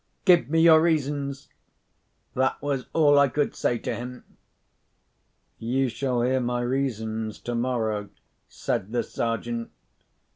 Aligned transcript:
"Give 0.25 0.49
me 0.49 0.61
your 0.61 0.81
reasons!" 0.81 1.47
That 2.33 2.59
was 2.59 2.87
all 2.91 3.19
I 3.19 3.27
could 3.27 3.53
say 3.53 3.77
to 3.77 3.93
him. 3.95 4.23
"You 5.59 5.89
shall 5.89 6.23
hear 6.23 6.39
my 6.39 6.61
reasons 6.61 7.37
tomorrow," 7.37 8.09
said 8.49 8.93
the 8.93 9.03
Sergeant. 9.03 9.69